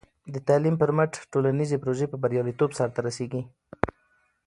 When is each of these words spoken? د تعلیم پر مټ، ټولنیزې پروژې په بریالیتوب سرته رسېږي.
د 0.33 0.35
تعلیم 0.47 0.75
پر 0.81 0.89
مټ، 0.97 1.11
ټولنیزې 1.31 1.77
پروژې 1.83 2.05
په 2.09 2.17
بریالیتوب 2.23 2.71
سرته 2.79 2.99
رسېږي. 3.07 3.41